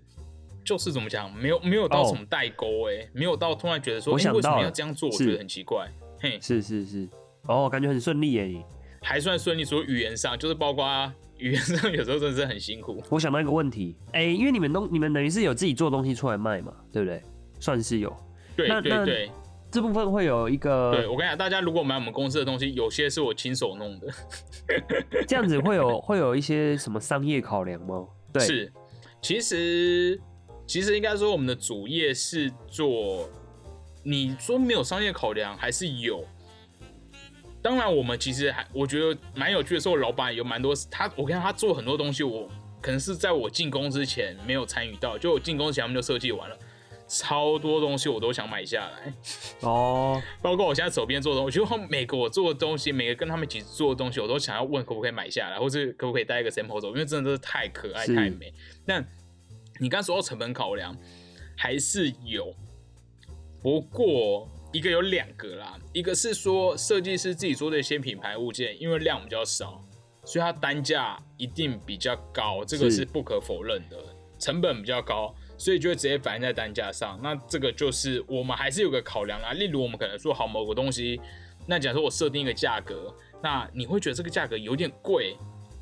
[0.63, 5.09] 就是怎么讲，没有没有到什么代沟哎，没有到突然觉得说，为什么要这样做？
[5.09, 5.91] 我觉得很奇怪。
[6.21, 7.09] 嘿，是是是，
[7.49, 8.65] 哦，感觉很顺利哎，
[9.01, 9.65] 还算顺利。
[9.65, 13.03] 说语言上，就是包括语言上，有时候真的是很辛苦。
[13.09, 17.23] 我想到一个问题，哎，因为你们东，你们等于是有自己做东西出来卖嘛，对不对？
[17.59, 18.15] 算是有。
[18.55, 19.31] 对对对，
[19.71, 20.93] 这部分会有一个。
[20.93, 24.09] 对我跟你讲，大家如果买我们公司的东西，有些是我亲手弄的。
[25.29, 28.07] 这样子会有会有一些什么商业考量吗？
[28.33, 28.73] 对，是，
[29.21, 30.21] 其实。
[30.67, 33.29] 其实应该说，我们的主业是做，
[34.05, 36.25] 你说没有商业考量还是有。
[37.61, 42.49] 当然，我们其实还我觉得蛮有趣的，是我老板有蛮多他，我看他做很多东西，我
[42.81, 46.57] 可能是在我进公之前没有参与到，就我进公司前他们就设计完了，
[47.13, 49.13] 超多东西我都想买下来。
[49.63, 58.55] 哦， 包括我现在手边做的，我觉得每个我做的东西，每个跟他们一起做的东西，我都想要问可不可以买下来，或是可不可以带一个 sample 走，因为真的都是太可爱太美。
[58.87, 59.05] 但
[59.81, 60.97] 你刚说到成本考量，
[61.57, 62.55] 还是有，
[63.61, 69.83] 不过一个有两个啦，一个是说设计师自己做的一些品牌物件，因为量比较少，
[70.25, 73.97] 所以它单价一定比较高，这个是不可否认的，
[74.39, 77.21] 成本比较高，所以就会直接反映在单价上。
[77.23, 81.21] 那这个就是我们还是有个考量啦，例如我们可能说好某个东西，
[81.67, 85.37] 那假如说我设定一个价格，那你会觉得这个价格有点贵。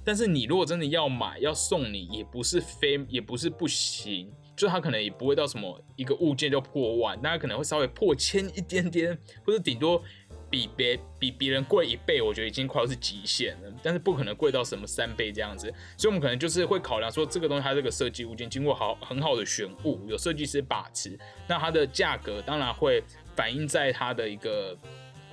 [0.04, 10.02] 但是你如果真的要买要送你，也不是非也不是不行，就它可能也不会到什么一个物件就破万，大家可能会稍微破千一点点，或者顶多
[10.50, 13.72] 比别比别人贵一倍，我觉得已经快要是极限了。
[13.82, 23.02] 但是不可能贵到什么三倍这样子，所以我们可能就是会考量说这个东西它这个设计物件经过好很好的选物，有设计师把持，那它的价格当然会
[23.36, 24.76] 反映在它的一个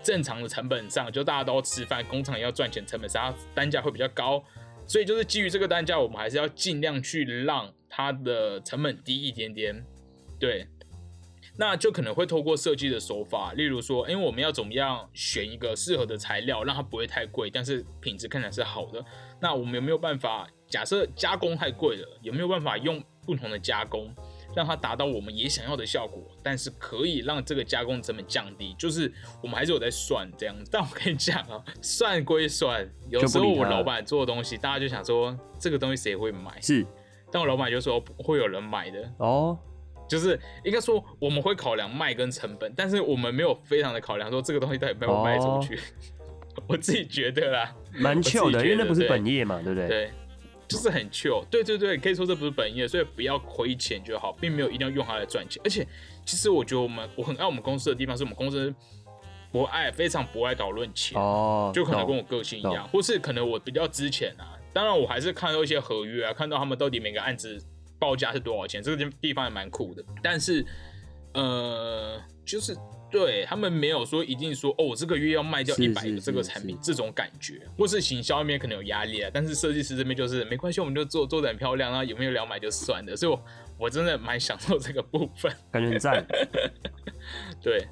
[0.03, 4.43] 正常的成本上，就大家都要吃饭，工厂也要赚钱，成本上单价会比较高。
[4.87, 9.83] 所以就是基于这个单价，我们还是要尽量去让它的成本低一点点，
[10.39, 10.67] 对。
[11.57, 19.03] 那就可能会透过设计的手法，例如说，因为我们要怎么样选一个适合的材料，让它不会太贵，但是品质看起来是好的。
[19.39, 20.47] 那我们有没有办法？
[20.67, 24.11] 假设加工太贵了，有没有办法用不同的加工？
[24.55, 29.11] 让它达到我们也想要的效果，但是可以让这个加工成本降低，就是
[29.43, 30.55] 我们还是有在算这样。
[30.71, 36.59] 但我跟你讲啊， 算归算，有时候我老板做的东西，大家就想说这个东西谁会买？
[36.61, 36.85] 是，
[37.31, 39.57] 但我老板就说会有人买的哦。
[40.07, 45.79] 就是应该说我们会考量卖跟成本，但是我们没有非常的考量说这个东西到底卖不卖出去。
[46.67, 49.87] 我自己觉得啦，蛮糗的，因为那不是本业嘛，对不对？
[49.87, 50.11] 对。
[50.67, 55.61] 就是很 chill，对对对，可以说这不是本业，所以不要亏钱就好，并没有一定要用它来赚钱。
[55.63, 55.85] 而且，
[56.25, 58.73] 其实我觉得我们我很爱我们公司的地方，是我们公司
[59.51, 67.63] 不爱非常不爱讨论钱哦，就可能跟我个性一样，或是可能我比较之前啊，当然我还是看到一些合约啊，看到他们到底每个案子
[67.99, 70.03] 报价是多少钱，这个地方也蛮酷的。
[70.23, 70.65] 但是，
[71.33, 72.75] 呃，就是。
[73.11, 79.31] 对他们没有说一定说哦，我这个月要卖掉一百个这个产品这种感觉，或是行销那边可能有压力啊。
[79.33, 83.15] 但是设计师这边就是没关系，我们就做做的很漂亮啊，有没有聊买就算了。
[83.15, 83.41] 所以，我
[83.77, 86.25] 我真的蛮享受这个部分，感觉很赞。
[87.63, 87.87] 对，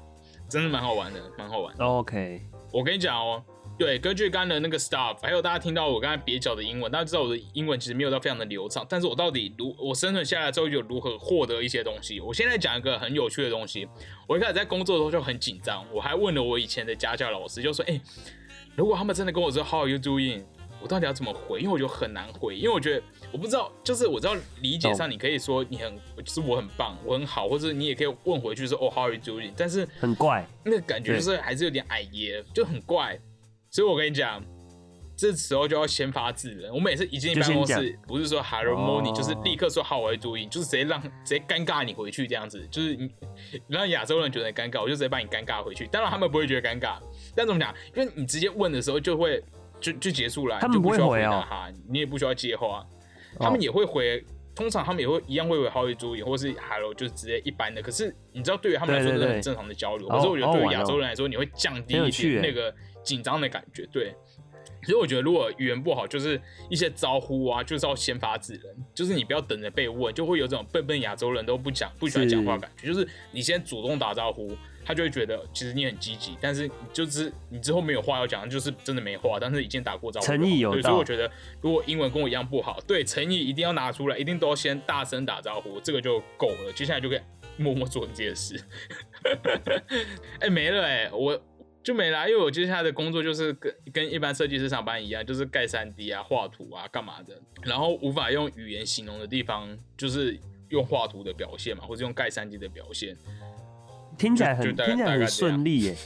[0.46, 1.74] 真的蛮好玩的，蛮好玩。
[1.78, 3.42] OK，我跟你讲哦。
[3.76, 12.20] 对，根据刚的那个 stuff，还有大家听到我刚才蹩脚的英文，大家知道我的英文其实没有到非常的流畅，但是我到底如我生存下来之后有如何获得一些东西？
[12.20, 13.88] 我现在讲一个很有趣的东西。
[14.28, 18.00] 我一开始在工作的时候就很紧张，我还问了我以前的家教老师，就说：“哎，
[18.76, 20.44] 如果他们真的跟我说 How are you doing？
[20.80, 21.60] 我到底要怎么回？
[21.60, 29.52] 因为我觉得很难回，因为我觉得我不知道，就是我知道理解上你可以说你很，就是我很棒，我很好，或者你也可以问回去说哦 How are you doing？
[29.56, 33.18] 但是很怪，那个感觉就是还是有点矮耶，就很怪。”
[33.74, 34.40] 所以我跟你讲，
[35.16, 36.72] 这时候就要先发制人。
[36.72, 43.10] 我每次一进办公室，不是说 Hello Morning，就是立刻说好，我会注意，就是直接让直接尴尬你回去这样子，就是你
[43.66, 45.88] 让亚洲人觉得尴尬，我就直接把你尴尬回去。
[45.88, 47.00] 当然他们不会觉得尴尬，
[47.34, 47.74] 但怎么讲？
[47.96, 49.42] 因为你直接问的时候就会
[49.80, 52.86] 就就结束了，他们不会回啊，哈，你也不需要接话，
[53.40, 54.24] 他们也会回。
[54.54, 57.82] 通常他们也会一样会为好意注意，或是 hello 就是直接一般的。
[57.82, 60.08] 可是你知道，对于他们来说是很正常的交流。
[60.08, 63.84] 可是我觉得对于亚洲人来说，你会降低一点那个紧张的感觉。
[63.92, 64.14] 对，
[64.84, 66.40] 所以我觉得如果语言不好，就是
[66.70, 72.86] 一些招呼啊，就是要先发制人，就是你不要等着被问，就会有这种笨笨亚洲人都不讲不喜欢讲话感觉。
[72.86, 74.56] 就是你先主动打招呼。
[74.84, 79.38] 他就会觉得其实你很积极，但是就是你之后没有话要讲，就是真的没话。
[79.40, 86.72] 但是已经打过招呼，诚意有所以我觉得如果英文跟我一样不好，对诚意一定要拿出来，一定都要先大声打招呼，这个就够了。
[86.74, 87.20] 接下来就可以
[87.56, 88.60] 默默做你自己的事。
[90.40, 91.40] 哎，没了哎，我
[91.82, 97.40] 就没了，因为我接下来的工作就是跟跟一般设计师上班一样，就是盖三 D 啊、画图啊、干嘛的。
[97.62, 103.16] 然后无法用语言形容的地方，就是用画图的表现嘛，或者用盖三 D 的表现。
[104.16, 105.96] 听起来很听起来很顺利耶，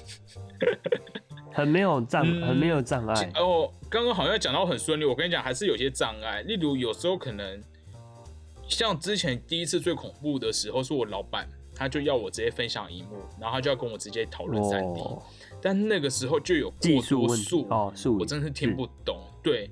[1.53, 3.33] 很没有障很没有障碍。
[3.35, 6.43] 哦，刚刚好像讲到很顺利，我跟你讲还是有些障碍。
[6.43, 7.61] 例如有时候可能
[8.69, 15.01] 像之前第一次最恐怖的时候，是我老板他就要我直接分享荧幕，然后他就要跟我直接讨论三 D，
[15.61, 19.21] 但那个时候就有技术问题哦，我真是听不懂。
[19.43, 19.71] 对，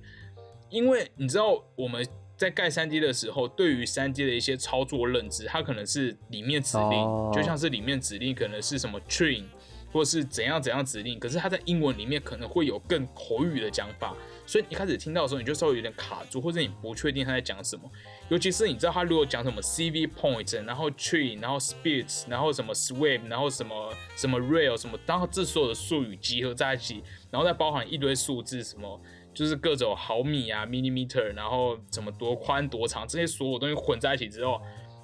[0.70, 2.06] 因为你知道我们。
[2.36, 9.44] 在盖三 D 的时候，对于三 D 的一些操作认知，它可能是里面指令，就像是里面指令可能是什么 train，
[9.90, 17.90] 或是怎样怎样指令，可是它在英文里面可能会有更口语的讲法，所以一开始听到的时候，你就稍微有点卡住，或者你不确定他在讲什么。
[18.28, 29.00] 尤其是你知道他如果讲什么 CV point，然后 train，然后 speed，然后什么 sweep，然后什么什么 rail，什么，当这所有的术语集合在一起，然后再包含一堆数字什么。
[29.36, 34.58] 就是各种毫米啊，millimeter，然后怎么多宽多长，这些所有东西混在一起之后，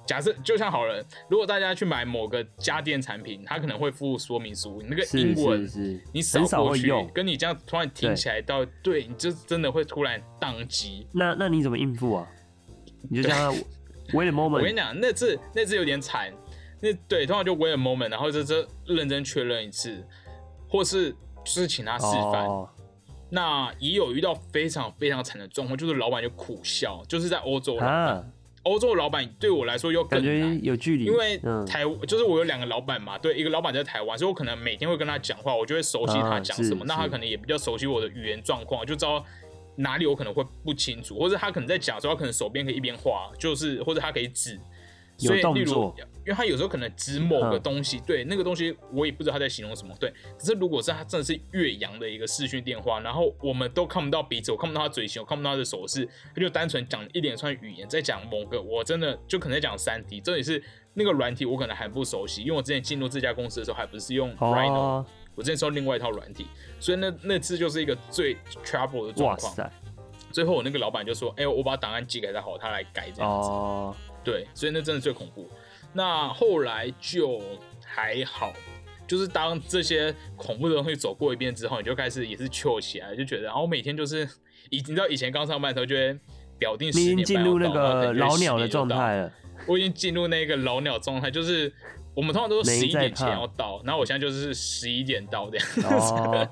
[0.07, 5.69] 假设就像好了，如果大家去买某个家电产品，它可能会附说明书，你那个英文
[6.11, 11.05] 你扫过去，跟你这样突然听起来到，对，你就真的会突然宕机。
[11.13, 12.27] 那那你怎么应付啊？
[13.07, 13.51] 你就叫他
[14.13, 14.57] wait a moment。
[14.57, 16.33] 我跟你讲，那次那次有点惨，
[16.81, 20.03] 那对，通常就 wait a moment，然后这这认真确认一次，
[20.67, 22.47] 或是就是请他示范。
[23.33, 27.79] 那也有遇到非常非常惨的状况，就是老板就苦笑，就是在欧洲，
[28.61, 39.25] 欧洲老板对我来说又更难，有距离，因为台就是我有两个老板嘛，对，一个老板在台湾，所以我可能每天会跟他讲话，我就会熟悉他讲什么，那他可能也比较熟悉我的语言状况，就知道
[39.77, 44.59] 哪里我可能会不清楚，或者他可能在讲的时候，他可能手边可以一边画，就是或者他可以指。
[45.17, 45.93] 所以，例如，
[46.25, 50.11] 因为他有时候可能指某个东西，对那个东西我也不知道他在形容什么，对。
[50.37, 60.61] 可是如果是他真的是岳阳的一个视讯电话，然后我们都看不到鼻子，我看不到他嘴型，我看不到他的手势，他就单纯讲一连串语言，在讲某个，我真的就可能在讲三 D，这也是
[60.93, 66.47] 那个软体我可能还不熟悉，因为我之前进入这家公司的时候还不是用 Rhino，我之前用另外一套软体，
[66.79, 69.71] 所以那那次就是一个最 trouble 的状况。
[70.31, 73.49] 最后我那个老板就说：“哎，我把档案寄给他，好，他来改这样子。”
[74.23, 75.49] 对，所以那真的最恐怖。
[75.91, 77.41] 那后来就
[77.85, 78.53] 还好，
[79.07, 84.27] 就是当这些恐怖的东西走过一遍之后，你就开始也是 chill 起来，就觉得，然后每天就是
[84.69, 86.19] 以你知道以前刚上班的时候，就会
[86.57, 89.31] 表定十点进入那个老鸟的状态了。
[89.67, 91.71] 我已经进入那个老鸟状态，就是。
[92.15, 96.49] 我们通常都是十一点前要到，然后我现在就是十一点到这样子，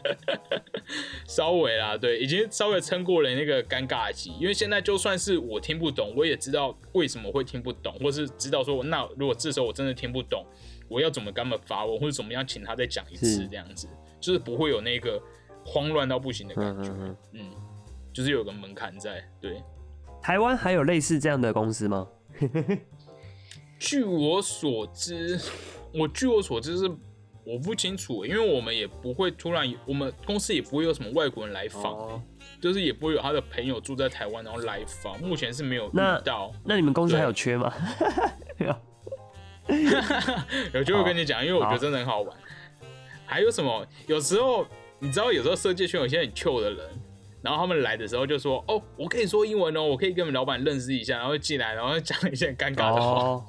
[1.28, 4.32] 稍微啦，对，已经稍微撑过了那个尴尬期。
[4.40, 10.44] 因为现在就算是我听不懂，我也知道为什么会听不懂，或是知道说，那如果这时候我真的听不懂，
[10.88, 13.88] 我要怎么跟他们发问，或者怎么样请他再讲一次这样子，
[14.20, 15.22] 就是不会有那个
[15.64, 16.90] 慌乱到不行的感觉。
[17.34, 17.52] 嗯，
[18.12, 19.24] 就是有个门槛在。
[19.40, 19.62] 对，
[20.24, 22.08] 台湾还有类似这样的公司吗？
[23.82, 25.42] 据我所知，
[25.92, 26.88] 我据我所知是
[27.44, 32.22] 我不清楚，因为我们也不会突然，我们公司也不会有什么外国人来访，
[32.62, 36.54] 就是也不会有他的朋友住在台湾然后来访，目前是没有遇到。
[36.64, 37.74] 那你们公司还有缺吗？
[38.60, 38.68] 有，
[40.76, 42.38] 有机会跟你讲，因为我觉得真的很好玩。
[43.26, 43.84] 还有什么？
[44.06, 44.64] 有时候
[45.00, 46.86] 你知道，有时候设计圈有些很 Q 的人，
[47.42, 53.44] 然后他们来的时候就说：“哦，我可以说英文哦，我可以跟我们老板认识一下。”然后进来，然后讲一些尴尬的话。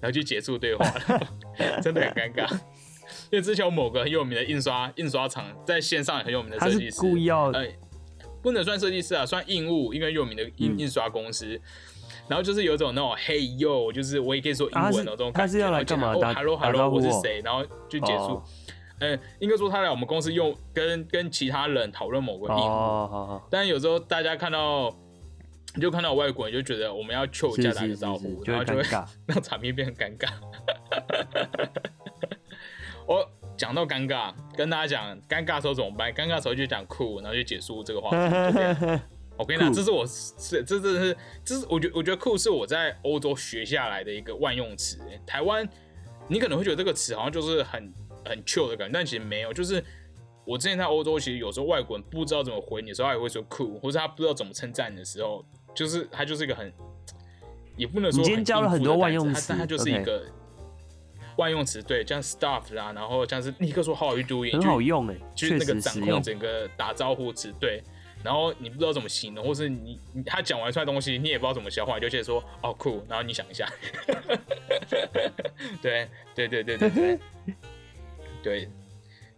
[0.00, 2.52] 然后就结束对话了， 真的很尴尬。
[3.30, 7.52] 因为之前有某个很有名的印刷印刷厂在线上也很有名的设计师，故意要，
[8.42, 11.60] 不能算设计师啊，算印务，一个有名的印印刷公司。
[12.28, 15.38] 然后就是有种那种 Hey yo，就是我也可以说英文的这种感觉。
[15.38, 16.12] 他是要来干嘛？
[16.12, 17.40] 哦，Hello Hello，我是谁？
[17.44, 18.40] 然后就结束。
[19.00, 22.64] 嗯，应该说他来我们公司用跟跟其他人讨论某个业务。
[22.64, 23.42] 哦。
[23.50, 24.88] 但有时候大家看到，
[25.80, 28.82] 就看到外国人就觉得我们要求加打个招呼，然后就会
[29.26, 30.28] 让场面变很尴尬。
[33.06, 36.12] 我讲到尴尬，跟大家讲尴尬时候怎么办？
[36.12, 38.16] 尴尬时候就讲酷，然后就结束这个话题。
[39.38, 44.98] 我跟你讲，这是我是这这是这是我觉我觉得酷是我在欧洲学下来的一个万用词。
[45.26, 45.66] 台湾
[46.28, 47.92] 你可能会觉得这个词好像就是很
[48.24, 49.52] 很 chill 的感觉，但其实没有。
[49.52, 49.82] 就是
[50.44, 55.44] 我之前在欧洲，其实有时候外国人不知道怎么回你的时候，他也会说酷，或者他不知道怎么称赞你的时候，
[55.74, 56.72] 就是他就是一个很
[57.76, 58.22] 也不能说。
[58.22, 60.26] 今天教了很多万用词，但他就是一个
[61.36, 67.82] 万用词，对，像 stuff 啦，然后像是立刻说 how are you doing，很好用哎，就是那个掌控整个打招呼词，对。
[68.24, 73.68] 然后你不知道怎么形容，或是你他讲完出来东西，你也不知道怎么消化，你就直接说哦酷，然后你想一下，
[75.82, 77.18] 对对对对对对，
[78.44, 78.70] 对，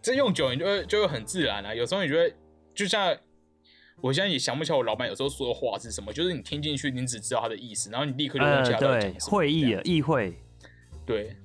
[0.02, 1.74] 这用久你就会就会很自然啊。
[1.74, 2.36] 有时候你觉得
[2.74, 3.16] 就像
[4.00, 9.30] 我现在也想不起来我老板有时候说的话是什么，就是你听进去，你只知道他的意思，然后你立刻就忘记他在讲什么。
[9.30, 10.34] 会议啊，议会，
[11.06, 11.36] 对。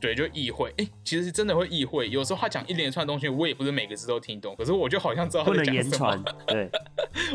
[0.00, 2.10] 对，就议会，哎，其实真的会议会。
[2.10, 6.24] 有时候他讲一连串东西，我也不是每个字都听懂，可是我就好像知道他在讲什么。
[6.48, 6.68] 对，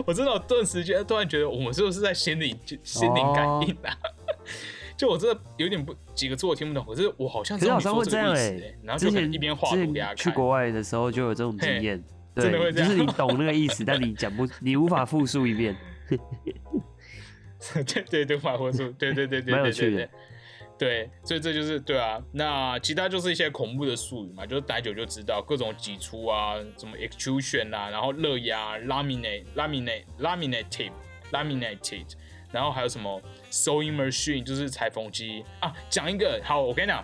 [0.05, 2.53] 我真的顿时间突然觉得，我们是不是在心灵
[2.83, 3.95] 心灵感应啊？
[4.99, 8.75] 就我真的有点不几个字我听不懂，可是我好像知道你说这个意思。
[8.83, 10.17] 然后就一边画图给他看。
[10.17, 12.03] 去国外的时候就有这种经验，
[12.37, 15.75] 真的会这样，就是你懂那个意思，但你讲不， 你无法复述一遍。
[17.73, 20.09] 对对对，无法复述， 对对对对蛮有趣的。
[20.77, 22.21] 对，所以这就是对啊。
[22.31, 30.91] 那其他就是一些恐怖的术语嘛，就是待久就知道各种挤出啊，什么 extrusion 啊，然后热压 laminate laminate laminated
[31.31, 32.05] laminated，
[32.51, 33.19] 然后还有什么
[33.49, 35.73] sewing machine 就是裁缝机啊。
[35.89, 37.03] 讲一个好，我跟你讲，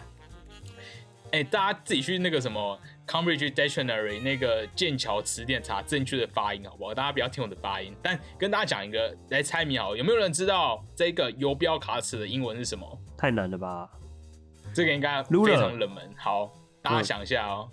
[1.32, 6.94] 哎，大家自己去那个什么 Cambridge Dictionary 那个剑桥词典查正确的发音好不好？
[6.94, 13.00] 大家不要听我的发音，但跟大家讲一个来猜谜好，有没有人知道这个游标卡尺的英文是什么？
[13.18, 13.90] 太难了吧？
[14.74, 16.10] 这个应该非常冷门。
[16.18, 16.52] 好，
[16.82, 17.70] 大家想一下哦。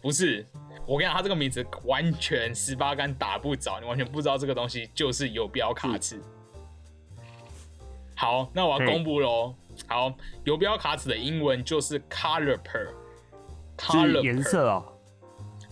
[0.00, 0.44] 不是，
[0.84, 6.20] 我跟你讲，他这个名字完全十八竿打不着，你完全不知道这个东西就是游标卡尺。
[8.16, 9.54] 好，那我要公布喽。
[9.86, 10.12] 好，
[10.44, 11.98] 游标卡尺的英文就是
[13.82, 14.98] caliper，caliper 颜色哦，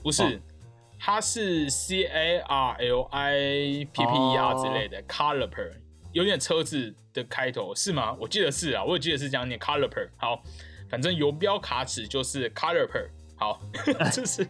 [0.03, 0.41] 不是，
[0.99, 5.73] 它是 c a r l i p p e r 之类的 caliper。
[6.13, 8.17] 有点车子的开头是吗？
[8.19, 10.09] 我记得是啊，我也记得是这样念 caliper。
[10.17, 10.43] 好，
[10.91, 13.09] 反正游标卡尺就是 caliper。
[13.37, 13.61] 好，
[14.13, 14.45] 这是，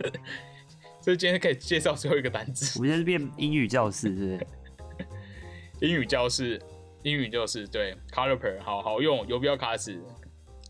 [1.02, 2.78] 这是今天可以介绍最后一个单词。
[2.78, 4.46] 我们现在是变英语教室，是不是？
[5.86, 6.58] 英语教室，
[7.02, 10.02] 英语教室，对，caliper，好好用游标卡尺。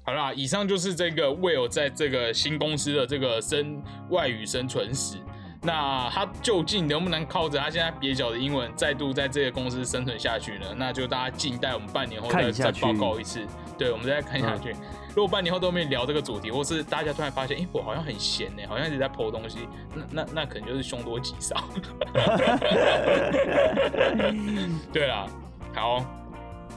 [0.02, 5.16] 好啦，以上就是这个 Will 在这个新公司的这个生外语生存史。
[5.62, 10.66] 那他究竟能不能靠着他现在蹩脚的英文，再度在这个公司生存下去呢？
[10.74, 13.46] 那就大家静待我们半年后再再报告一次。
[13.76, 14.74] 对，我们再看下去。
[15.14, 19.58] 如果半年后都没聊这个主题，或是大家突然发现，哎，我好像很闲呢，好像一直在剖东西，
[19.94, 21.62] 那那那可能就是凶多吉少。
[24.90, 25.26] 对啦，
[25.74, 26.02] 好，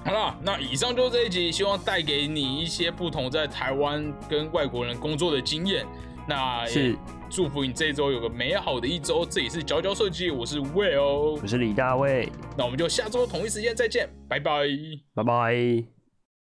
[0.05, 5.85] 好了，那以上就是这一集，希望带给你一些不同在台湾跟外国人工作的经验。
[6.27, 6.97] 那是。
[7.29, 9.25] 祝福你这一周有个美好的一周。
[9.25, 12.29] 这里是佼佼设计，我是 Will，我是李大卫。
[12.55, 14.67] 那我们就下周同一时间再见，拜拜，
[15.15, 16.02] 拜拜。